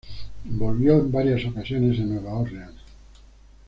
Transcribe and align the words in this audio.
Volvió 0.45 0.95
en 0.97 1.11
varias 1.11 1.45
ocasiones 1.45 1.99
a 1.99 2.01
Nueva 2.01 2.33
Orleans. 2.33 2.81